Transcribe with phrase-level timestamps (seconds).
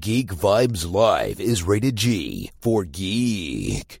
[0.00, 4.00] Geek Vibes Live is rated G for geek.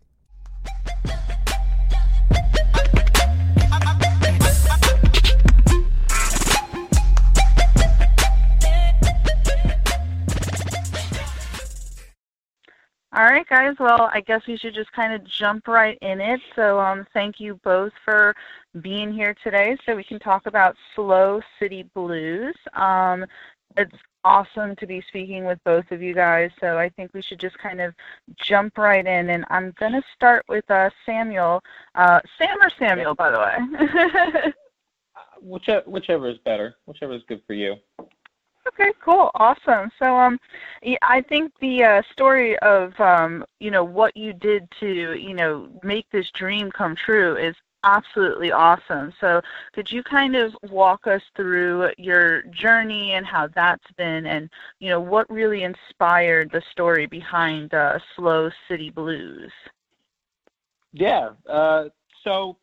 [13.12, 13.76] All right, guys.
[13.78, 16.40] Well, I guess we should just kind of jump right in it.
[16.56, 18.34] So, um, thank you both for
[18.80, 22.56] being here today, so we can talk about Slow City Blues.
[22.74, 23.26] Um,
[23.76, 26.50] it's awesome to be speaking with both of you guys.
[26.60, 27.94] So I think we should just kind of
[28.36, 29.30] jump right in.
[29.30, 31.62] And I'm going to start with uh, Samuel.
[31.94, 34.52] Uh, Sam or Samuel, by the way?
[35.42, 36.76] whichever, whichever is better.
[36.86, 37.76] Whichever is good for you.
[38.66, 39.90] Okay, cool, awesome.
[39.98, 40.40] So, um,
[41.02, 45.68] I think the uh, story of um, you know what you did to you know
[45.82, 47.54] make this dream come true is
[47.84, 49.12] absolutely awesome.
[49.20, 49.40] So,
[49.72, 54.88] could you kind of walk us through your journey and how that's been, and you
[54.90, 59.52] know what really inspired the story behind uh, Slow City Blues?
[60.92, 61.30] Yeah.
[61.48, 61.84] Uh,
[62.22, 62.56] so,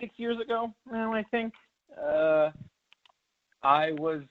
[0.00, 1.52] six years ago, I think
[2.00, 2.50] uh,
[3.62, 4.22] I was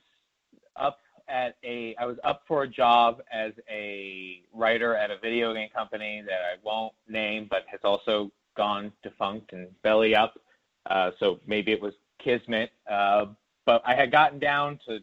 [0.76, 5.52] up at a I was up for a job as a writer at a video
[5.54, 10.34] game company that I won't name, but has also gone defunct and belly up.
[10.90, 12.70] Uh, so maybe it was kismet.
[12.90, 13.26] Uh,
[13.64, 14.98] but I had gotten down to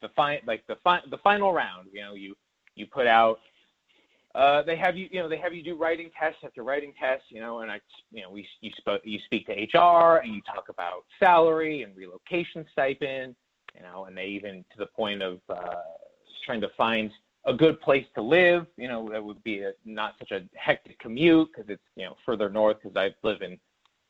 [0.00, 1.88] the fi- like the fi- the final round.
[1.92, 2.34] You know, you
[2.74, 3.40] you put out.
[4.32, 7.24] Uh, they have you, you know, they have you do writing tests after writing tests,
[7.30, 7.80] you know, and I,
[8.12, 11.96] you know, we you spoke, you speak to HR and you talk about salary and
[11.96, 13.34] relocation stipend,
[13.74, 15.82] you know, and they even to the point of uh,
[16.46, 17.10] trying to find
[17.46, 18.66] a good place to live.
[18.76, 22.16] You know, that would be a, not such a hectic commute because it's you know
[22.24, 23.58] further north because I live in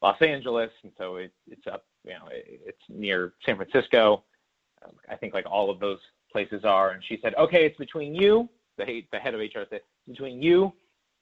[0.03, 4.25] Los Angeles and so it, it's up you know it, it's near San Francisco.
[4.85, 5.99] Um, I think like all of those
[6.33, 6.91] places are.
[6.91, 8.49] And she said, okay, it's between you,
[8.79, 10.73] the the head of HR said, between you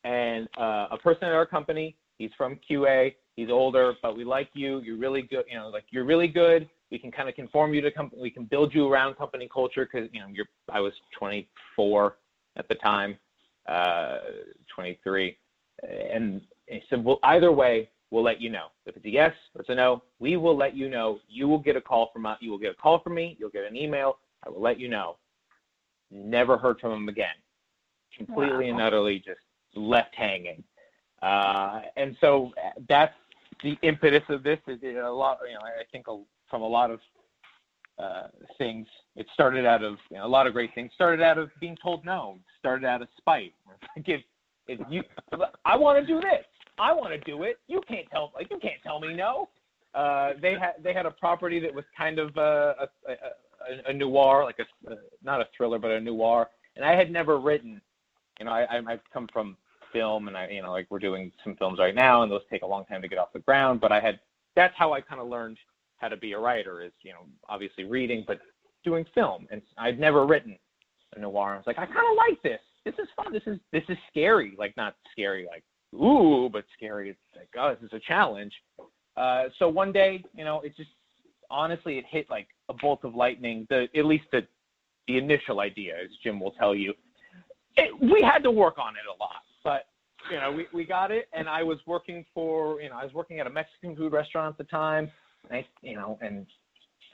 [0.05, 1.97] and uh, a person at our company.
[2.19, 3.15] He's from QA.
[3.37, 4.81] He's older, but we like you.
[4.81, 5.45] You're really good.
[5.49, 8.23] You know, like you're really good we can kind of conform you to company.
[8.23, 10.47] We can build you around company culture because you know you're.
[10.71, 12.17] I was 24
[12.57, 13.17] at the time,
[13.69, 14.19] uh,
[14.75, 15.37] 23,
[15.83, 18.69] and he said, "Well, either way, we'll let you know.
[18.87, 21.21] If it's a yes or it's a no, we will let you know.
[21.29, 22.39] You will get a call from us.
[22.41, 23.37] You will get a call from me.
[23.39, 24.19] You'll get an email.
[24.45, 25.17] I will let you know."
[26.11, 27.37] Never heard from him again.
[28.17, 28.79] Completely wow.
[28.79, 29.41] and utterly just
[29.75, 30.65] left hanging.
[31.21, 32.53] Uh, and so
[32.89, 33.15] that's
[33.63, 34.59] the impetus of this.
[34.67, 35.39] Is a lot.
[35.47, 36.19] You know, I think a
[36.51, 37.01] from a lot of
[37.99, 38.87] uh, things.
[39.17, 40.91] It started out of you know, a lot of great things.
[40.95, 42.39] Started out of being told no.
[42.59, 43.55] Started out of spite.
[43.97, 44.23] if,
[44.67, 45.03] if you,
[45.65, 46.45] I want to do this.
[46.79, 47.59] I want to do it.
[47.67, 49.49] You can't tell like you can't tell me no.
[49.95, 52.75] Uh, they had they had a property that was kind of a,
[53.09, 54.95] a, a, a noir, like a
[55.25, 56.49] not a thriller, but a noir.
[56.77, 57.81] And I had never written.
[58.39, 59.57] You know, I, I've come from
[59.93, 62.63] film, and I you know like we're doing some films right now, and those take
[62.63, 63.81] a long time to get off the ground.
[63.81, 64.21] But I had
[64.55, 65.59] that's how I kind of learned
[65.99, 68.39] how to be a writer is, you know, obviously reading, but
[68.85, 69.47] doing film.
[69.51, 70.57] And I'd never written
[71.17, 71.55] a noir.
[71.55, 72.61] I was like, I kind of like this.
[72.85, 73.33] This is fun.
[73.33, 74.55] This is this is scary.
[74.59, 75.65] Like not scary, like
[76.01, 77.11] ooh, but scary.
[77.11, 78.53] It's like oh, this is a challenge.
[79.17, 80.91] Uh, so one day, you know, it just
[81.51, 83.67] honestly it hit like a bolt of lightning.
[83.69, 84.47] The at least the
[85.07, 86.95] the initial idea, as Jim will tell you,
[87.77, 89.87] it, we had to work on it a lot, but
[90.31, 91.29] you know, we, we got it.
[91.33, 94.55] And I was working for, you know, I was working at a Mexican food restaurant
[94.55, 95.11] at the time.
[95.51, 96.47] I, you know, and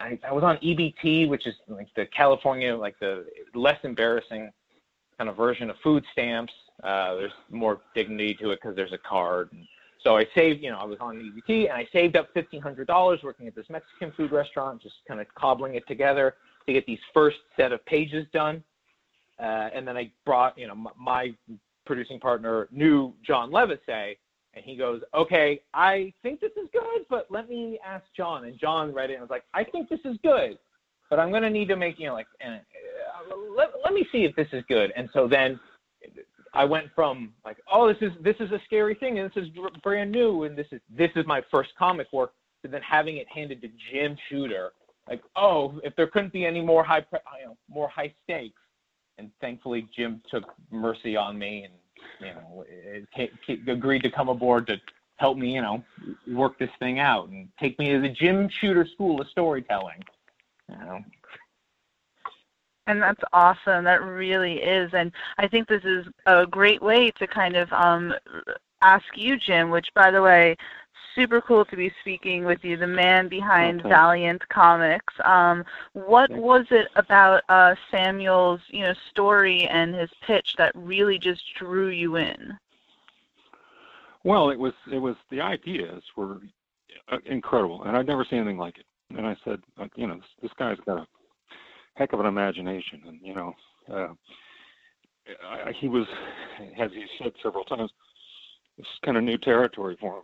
[0.01, 4.51] I, I was on EBT, which is like the California, like the less embarrassing
[5.19, 6.53] kind of version of food stamps.
[6.83, 9.51] Uh, there's more dignity to it because there's a card.
[9.53, 9.65] And
[10.03, 13.47] so I saved, you know, I was on EBT and I saved up $1,500 working
[13.47, 16.35] at this Mexican food restaurant, just kind of cobbling it together
[16.67, 18.63] to get these first set of pages done.
[19.39, 21.35] Uh, and then I brought, you know, my, my
[21.87, 24.17] producing partner knew John Levisay,
[24.55, 28.45] and he goes, okay, I think this is good, but let me ask John.
[28.45, 30.59] And John read it and was like, I think this is good,
[31.11, 32.59] but I'm going to need to make, you know, like, uh,
[33.57, 34.93] let, let me see if this is good.
[34.97, 35.59] And so then
[36.53, 39.19] I went from like, oh, this is, this is a scary thing.
[39.19, 39.49] And this is
[39.83, 40.45] brand new.
[40.45, 43.69] And this is, this is my first comic work to then having it handed to
[43.93, 44.73] Jim Shooter.
[45.09, 48.61] Like, oh, if there couldn't be any more high, pre- you know, more high stakes,
[49.19, 51.75] and thankfully Jim took mercy on me and
[52.21, 52.65] you know
[53.69, 54.81] agreed to come aboard to
[55.17, 55.83] help me, you know,
[56.29, 60.03] work this thing out and take me to the Jim Shooter School of Storytelling.
[60.69, 60.99] You know.
[62.87, 63.85] And that's awesome.
[63.85, 64.93] That really is.
[64.93, 68.13] And I think this is a great way to kind of um,
[68.83, 70.57] ask you, Jim, which, by the way,
[71.15, 73.89] super cool to be speaking with you, the man behind okay.
[73.89, 75.15] Valiant Comics.
[75.25, 81.19] Um, what was it about uh, Samuel's, you know, story and his pitch that really
[81.19, 82.59] just drew you in?
[84.25, 86.39] Well, it was it was the ideas were
[87.13, 88.87] uh, incredible, and I'd never seen anything like it.
[89.17, 89.61] And I said,
[89.97, 91.07] you know, this, this guy's got a
[91.95, 93.53] heck of an imagination, and you know,
[93.93, 94.09] uh,
[95.47, 96.07] I, he was,
[96.81, 97.91] as he said several times,
[98.79, 100.23] this is kind of new territory for him.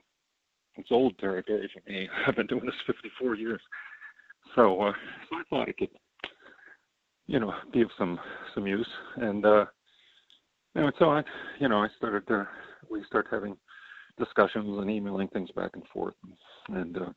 [0.77, 2.09] It's old territory for me.
[2.27, 3.61] I've been doing this 54 years,
[4.55, 4.93] so uh,
[5.29, 5.91] so I thought it could,
[7.27, 8.19] you know, be of some
[8.55, 8.89] some use.
[9.17, 9.65] And uh,
[10.75, 11.23] and so I,
[11.59, 12.31] you know, I started.
[12.31, 12.45] Uh,
[12.91, 13.57] we start having
[14.19, 16.15] discussions and emailing things back and forth,
[16.69, 17.11] and uh,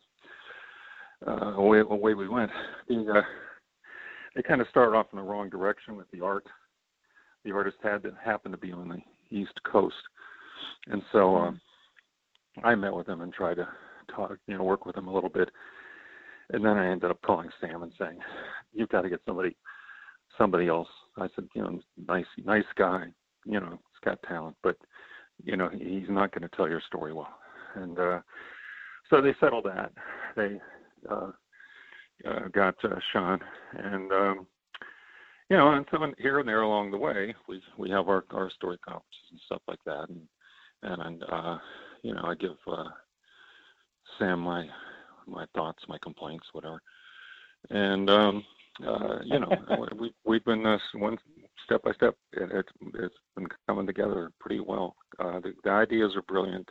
[1.27, 2.51] uh, away away we went.
[2.87, 3.21] The, uh,
[4.35, 6.45] they kind of started off in the wrong direction with the art.
[7.45, 9.95] The artist had to happen to be on the East Coast,
[10.87, 11.51] and so uh,
[12.63, 13.67] I met with him and tried to
[14.13, 15.49] talk, you know, work with him a little bit.
[16.49, 18.19] And then I ended up calling Sam and saying,
[18.73, 19.55] "You've got to get somebody,
[20.37, 23.05] somebody else." I said, "You know, nice, nice guy.
[23.45, 24.75] You know, he's got talent, but
[25.43, 27.35] you know, he's not going to tell your story well.
[27.75, 28.19] And uh,
[29.09, 29.91] so they settled that.
[30.35, 30.59] They
[31.09, 31.31] uh,
[32.27, 33.39] uh, got uh, Sean,
[33.73, 34.47] and um,
[35.49, 38.49] you know, and so here and there along the way, we we have our our
[38.51, 40.21] story conferences and stuff like that, and
[40.83, 41.57] and uh,
[42.03, 42.89] you know, I give uh,
[44.19, 44.67] Sam my
[45.25, 46.81] my thoughts, my complaints, whatever,
[47.69, 48.43] and um,
[48.85, 49.49] uh, you know,
[49.99, 51.17] we we've been uh, one
[51.65, 52.15] step by step.
[52.33, 54.95] It, it's it's been coming together pretty well.
[55.19, 56.67] Uh, the, the ideas are brilliant.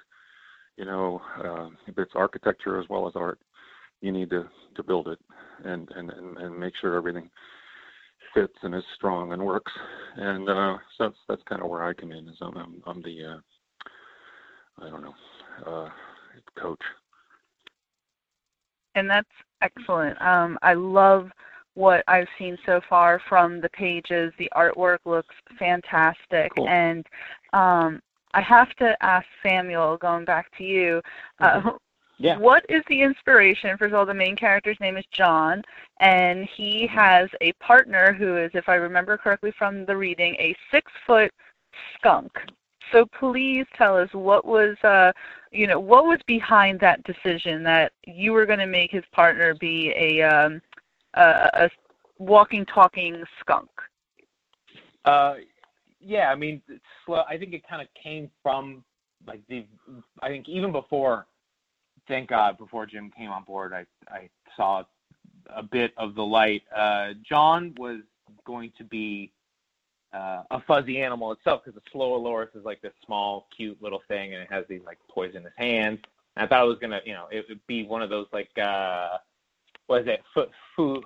[0.77, 3.41] You know, uh, if it's architecture as well as art,
[4.01, 5.19] you need to to build it
[5.65, 7.31] and and and, and make sure everything
[8.35, 9.73] fits and is strong and works.
[10.17, 12.29] And uh, so that's that's kind of where I come in.
[12.29, 13.41] Is I'm I'm, I'm the uh,
[14.83, 15.15] I don't know
[15.67, 15.89] uh,
[16.59, 16.81] coach.
[18.95, 19.29] And that's
[19.63, 20.21] excellent.
[20.21, 21.31] Um, I love
[21.75, 24.33] what I've seen so far from the pages.
[24.39, 26.69] The artwork looks fantastic, cool.
[26.69, 27.07] and
[27.55, 28.01] um,
[28.35, 31.01] I have to ask Samuel, going back to you,
[31.41, 31.69] uh, mm-hmm.
[32.19, 32.37] yeah.
[32.37, 33.77] what is the inspiration?
[33.79, 35.63] First of all, the main character's name is John,
[36.01, 40.55] and he has a partner who is, if I remember correctly from the reading, a
[40.71, 41.31] six-foot
[41.97, 42.31] skunk.
[42.91, 45.13] So please tell us what was, uh,
[45.51, 49.55] you know, what was behind that decision that you were going to make his partner
[49.55, 50.61] be a um,
[51.15, 51.71] a, a
[52.19, 53.71] walking, talking skunk?
[55.05, 55.35] Uh,
[56.01, 56.61] yeah, I mean,
[57.05, 57.23] slow.
[57.29, 58.85] I think it kind of came from
[59.27, 59.67] like the.
[60.21, 61.27] I think even before,
[62.09, 64.85] thank God, before Jim came on board, I I saw
[65.55, 66.63] a bit of the light.
[66.75, 68.01] Uh, John was
[68.47, 69.33] going to be
[70.13, 74.35] uh, a fuzzy animal itself because the Slow-Loris is like this small, cute little thing,
[74.35, 76.01] and it has these like poisonous hands.
[76.37, 78.51] And I thought it was gonna, you know, it would be one of those like
[78.59, 79.19] uh,
[79.87, 80.45] what is it, fu,
[80.77, 81.03] fu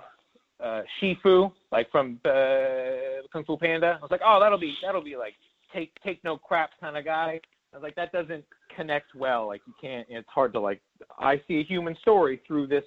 [0.62, 3.98] uh, Shifu, like from uh, Kung Fu Panda.
[3.98, 5.34] I was like, oh, that'll be that'll be like
[5.72, 7.40] take take no crap kind of guy.
[7.72, 9.46] I was like, that doesn't connect well.
[9.46, 10.06] Like you can't.
[10.08, 10.80] It's hard to like.
[11.18, 12.84] I see a human story through this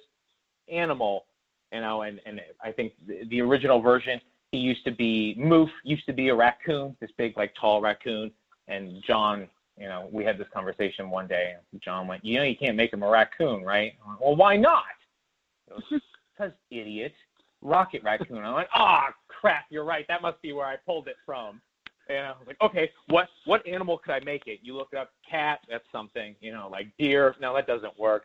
[0.72, 1.26] animal,
[1.72, 2.02] you know.
[2.02, 4.20] And and I think the, the original version,
[4.52, 8.30] he used to be Moof, used to be a raccoon, this big like tall raccoon.
[8.68, 11.54] And John, you know, we had this conversation one day.
[11.72, 13.94] And John went, you know, you can't make him a raccoon, right?
[14.06, 14.84] Went, well, why not?
[15.68, 17.14] Because idiot.
[17.62, 18.38] Rocket Raccoon.
[18.38, 20.06] I went, oh crap, you're right.
[20.08, 21.60] That must be where I pulled it from.
[22.08, 24.60] And I was like, okay, what what animal could I make it?
[24.62, 26.34] You look it up, cat, that's something.
[26.40, 28.24] You know, like deer, no, that doesn't work.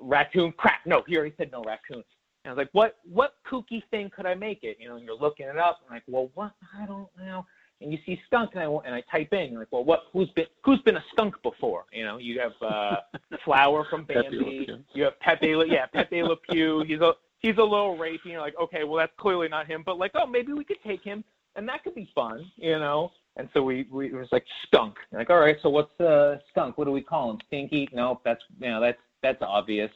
[0.00, 2.04] Raccoon, crap, no, he already said no raccoon.
[2.44, 4.76] And I was like, what what kooky thing could I make it?
[4.80, 6.52] You know, and you're looking it up, and like, well, what?
[6.78, 7.46] I don't know.
[7.80, 10.04] And you see skunk, and I and I type in, like, well, what?
[10.12, 11.84] Who's been who's been a skunk before?
[11.92, 12.96] You know, you have uh,
[13.44, 14.66] Flower from Bambi.
[14.94, 16.84] You have Pepe, yeah, Pepe Le Pew.
[16.86, 18.18] He's a he's a little rapey.
[18.24, 20.82] And you're like, okay, well that's clearly not him, but like, oh, maybe we could
[20.84, 21.22] take him,
[21.54, 23.12] and that could be fun, you know.
[23.36, 24.96] And so we we it was like skunk.
[25.12, 26.76] like, all right, so what's uh skunk?
[26.76, 27.38] What do we call him?
[27.46, 27.88] Stinky?
[27.92, 29.90] No, that's you know that's that's obvious.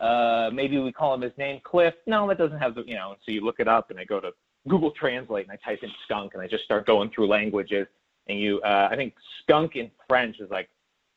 [0.00, 1.94] Uh, maybe we call him his name Cliff.
[2.06, 3.16] No, that doesn't have the you know.
[3.24, 4.30] So you look it up, and I go to
[4.68, 7.86] Google Translate, and I type in skunk, and I just start going through languages.
[8.28, 10.68] And you, uh, I think skunk in French is like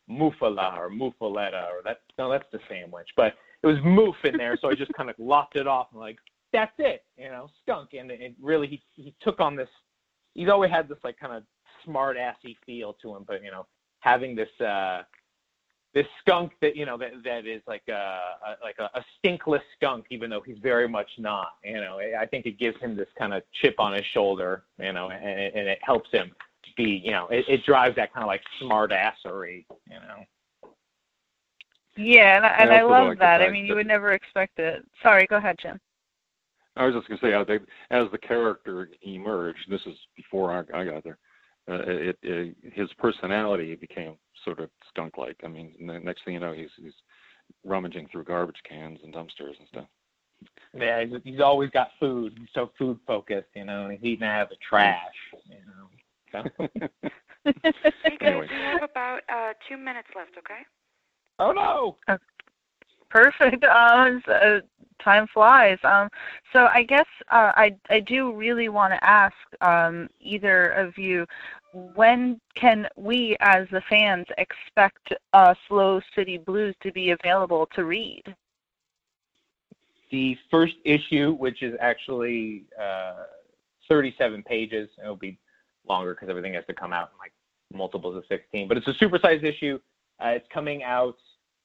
[0.10, 4.58] moufala or moufaletta, or that no, that's the sandwich, but it was moof in there,
[4.60, 6.18] so I just kind of lopped it off and like
[6.52, 7.92] that's it, you know, skunk.
[7.98, 9.70] And it really he he took on this
[10.34, 11.44] he's always had this like kind of
[11.86, 13.66] smart assy feel to him, but you know,
[14.00, 15.04] having this uh
[15.94, 19.62] this skunk that you know that that is like a, a like a, a stinkless
[19.76, 21.54] skunk, even though he's very much not.
[21.64, 24.64] You know, I think it gives him this kind of chip on his shoulder.
[24.80, 26.32] You know, and it, and it helps him
[26.76, 27.02] be.
[27.04, 29.66] You know, it, it drives that kind of like smart assery.
[29.90, 30.26] You know.
[31.96, 33.42] Yeah, and I, and I I love like that.
[33.42, 34.84] I fact mean, you would never expect it.
[35.04, 35.80] Sorry, go ahead, Jim.
[36.76, 40.80] I was just going to say, they, as the character emerged, this is before I,
[40.80, 41.20] I got there.
[41.70, 45.38] Uh, it, it his personality became sort of skunk-like.
[45.46, 46.94] I mean, the next thing you know, he's he's
[47.66, 49.86] rummaging through garbage cans and dumpsters and stuff.
[50.78, 52.34] Yeah, he's, he's always got food.
[52.38, 53.48] He's so food focused.
[53.56, 54.98] You know, and he's eating out of the trash.
[55.46, 56.50] You know.
[56.68, 56.68] So.
[57.46, 58.48] Hey guys, Anyway.
[58.50, 60.62] we have about uh, two minutes left, okay?
[61.40, 61.98] oh no.
[63.14, 63.64] Perfect.
[63.74, 64.60] Um, s- uh,
[65.04, 65.78] time flies.
[65.84, 66.10] Um,
[66.52, 71.26] so I guess uh, I I do really want to ask um, either of you,
[71.74, 77.86] when can we as the fans expect uh, Slow City Blues to be available to
[77.86, 78.24] read?
[80.12, 83.24] the first issue, which is actually uh,
[83.90, 84.88] 37 pages.
[85.02, 85.40] It'll be
[85.90, 87.34] longer because everything has to come out in like
[87.74, 88.68] multiples of 16.
[88.68, 89.80] But it's a supersized issue.
[90.24, 91.18] Uh, it's coming out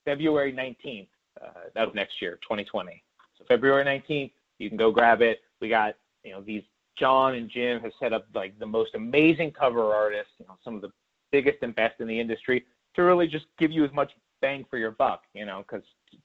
[0.07, 1.09] February 19th
[1.43, 3.03] uh, of next year, 2020.
[3.37, 5.41] So February 19th, you can go grab it.
[5.61, 6.63] We got you know these.
[6.99, 10.75] John and Jim have set up like the most amazing cover artists, you know, some
[10.75, 10.91] of the
[11.31, 12.65] biggest and best in the industry
[12.97, 15.85] to really just give you as much bang for your buck, you know, because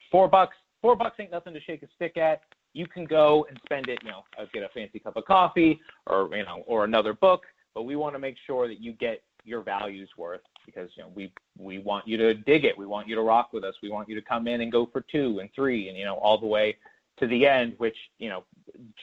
[0.09, 2.41] four bucks four bucks ain't nothing to shake a stick at.
[2.73, 5.79] You can go and spend it, you know, uh, get a fancy cup of coffee
[6.07, 7.43] or you know, or another book.
[7.73, 11.09] But we want to make sure that you get your values worth because you know
[11.15, 12.77] we we want you to dig it.
[12.77, 13.75] We want you to rock with us.
[13.81, 16.15] We want you to come in and go for two and three and you know
[16.15, 16.77] all the way
[17.17, 17.73] to the end.
[17.77, 18.43] Which you know,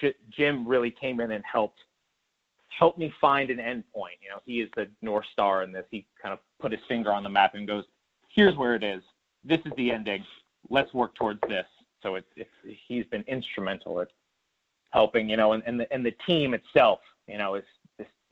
[0.00, 1.80] J- Jim really came in and helped
[2.68, 4.14] help me find an end point.
[4.23, 5.85] You know, he is the north star in this.
[5.90, 7.85] He kind of put his finger on the map and goes,
[8.28, 9.02] "Here's where it is.
[9.44, 10.25] This is the ending.
[10.68, 11.66] Let's work towards this."
[12.02, 12.50] So it's, it's
[12.88, 14.09] he's been instrumental at
[14.90, 17.80] helping, you know, and, and the and the team itself, you know, is is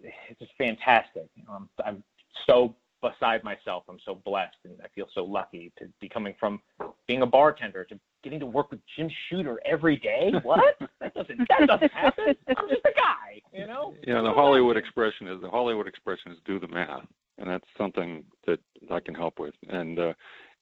[0.01, 1.29] it's just fantastic.
[1.35, 2.03] You know, I'm I'm
[2.47, 3.85] so beside myself.
[3.89, 6.61] I'm so blessed, and I feel so lucky to be coming from
[7.07, 10.33] being a bartender to getting to work with Jim Shooter every day.
[10.43, 10.61] What?
[11.01, 12.35] that doesn't that doesn't happen.
[12.57, 13.95] I'm just a guy, you know.
[14.07, 17.07] Yeah, the Hollywood expression is the Hollywood expression is do the math,
[17.39, 19.55] and that's something that I can help with.
[19.69, 20.13] And uh,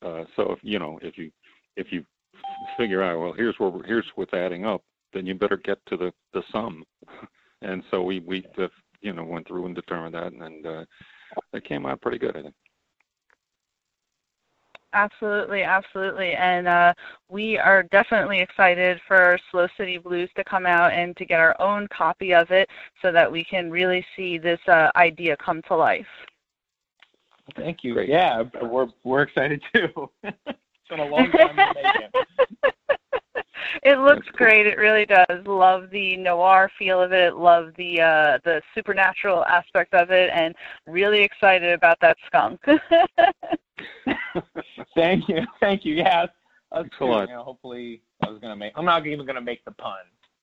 [0.03, 1.31] uh, so if you know if you
[1.77, 2.05] if you
[2.77, 5.97] figure out well here's where we're, here's what's adding up, then you better get to
[5.97, 6.85] the the sum.
[7.63, 8.67] And so we we uh,
[9.07, 10.85] you know went through and determined that, and uh,
[11.53, 12.55] it came out pretty good, I think.
[14.93, 16.33] Absolutely, absolutely.
[16.33, 16.95] And uh,
[17.29, 21.55] we are definitely excited for Slow City Blues to come out and to get our
[21.61, 22.69] own copy of it
[23.03, 26.07] so that we can really see this uh, idea come to life.
[27.57, 27.95] Thank you.
[27.95, 28.09] Great.
[28.09, 30.11] Yeah, we're we're excited too.
[30.23, 32.73] it's been a long time in the making.
[33.83, 34.37] it looks cool.
[34.37, 34.67] great.
[34.67, 35.47] It really does.
[35.47, 37.37] Love the noir feel of it.
[37.37, 40.55] Love the uh, the supernatural aspect of it, and
[40.87, 42.61] really excited about that skunk.
[44.95, 45.47] Thank you.
[45.61, 45.95] Thank you.
[45.95, 46.27] Yeah.
[46.73, 47.29] Us Thanks a too, lot.
[47.29, 48.73] You know, hopefully, I was gonna make.
[48.77, 49.99] I'm not even gonna make the pun,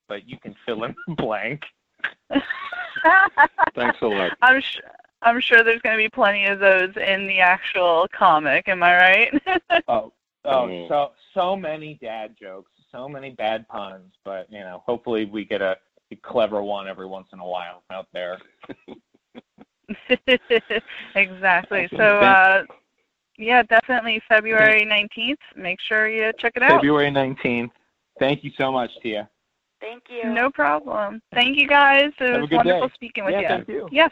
[0.07, 1.61] but you can fill in the blank.
[3.75, 4.31] Thanks a lot.
[4.41, 4.79] I'm sh-
[5.23, 8.67] I'm sure there's going to be plenty of those in the actual comic.
[8.67, 9.43] Am I right?
[9.87, 10.13] Oh,
[10.45, 10.87] oh, Oh.
[10.87, 15.61] so so many dad jokes, so many bad puns, but you know, hopefully we get
[15.61, 15.77] a,
[16.11, 18.37] a clever one every once in a while out there.
[21.15, 21.87] exactly.
[21.91, 22.63] So, uh,
[23.37, 25.37] yeah, definitely February 19th.
[25.55, 26.71] Make sure you check it out.
[26.71, 27.71] February 19th.
[28.19, 29.29] Thank you so much, Tia.
[29.81, 30.29] Thank you.
[30.31, 31.21] No problem.
[31.33, 32.11] Thank you guys.
[32.19, 32.93] It Have a was good wonderful day.
[32.93, 33.47] speaking with yeah, you.
[33.47, 33.89] thank you.
[33.91, 34.11] Yes,